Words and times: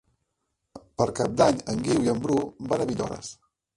Per 1.01 1.05
Cap 1.21 1.35
d'Any 1.41 1.59
en 1.73 1.83
Guiu 1.89 2.01
i 2.07 2.11
en 2.15 2.25
Bru 2.25 2.41
van 2.73 2.83
a 2.87 2.89
Villores. 2.93 3.31